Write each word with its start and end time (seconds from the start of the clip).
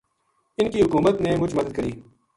انھ 0.57 0.71
کی 0.71 0.81
حکومت 0.83 1.21
نے 1.21 1.31
مُچ 1.39 1.53
مدد 1.55 1.73
کری 1.75 1.91